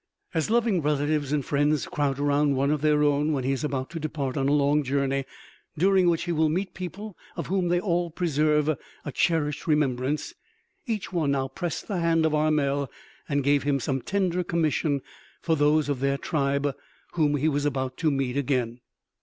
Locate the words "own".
3.03-3.33